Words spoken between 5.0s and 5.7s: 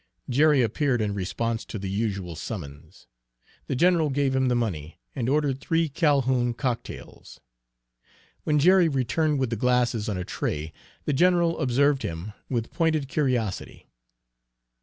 and ordered